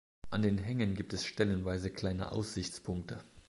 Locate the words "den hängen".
0.41-0.95